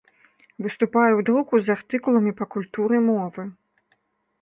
Выступае 0.65 1.09
ў 1.15 1.21
друку 1.27 1.53
з 1.67 1.73
артыкуламі 1.75 2.35
па 2.43 2.51
культуры 2.59 3.07
мовы. 3.13 3.51